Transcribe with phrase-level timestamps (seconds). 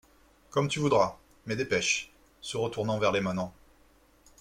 [0.49, 2.11] Comme tu voudras; mais dépêche.—
[2.41, 3.53] Se retournant vers les manants.